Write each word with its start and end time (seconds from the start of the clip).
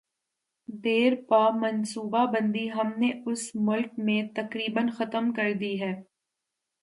دیرپا 0.83 1.49
منصوبہ 1.49 2.25
بندی 2.25 2.69
ہم 2.71 2.87
نے 2.97 3.11
اس 3.25 3.49
ملک 3.55 3.91
میں 3.97 4.21
تقریبا 4.35 4.81
ختم 4.97 5.31
کر 5.33 5.53
دی 5.59 5.81
ہے۔ 5.81 5.93